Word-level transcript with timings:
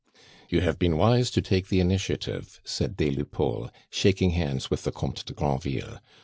"You 0.49 0.61
have 0.61 0.79
been 0.79 0.97
wise 0.97 1.29
to 1.29 1.43
take 1.43 1.67
the 1.67 1.79
initiative," 1.79 2.59
said 2.65 2.97
des 2.97 3.11
Lupeaulx, 3.11 3.69
shaking 3.91 4.31
hands 4.31 4.71
with 4.71 4.81
the 4.83 4.91
Comte 4.91 5.23
de 5.27 5.33
Granville. 5.33 5.99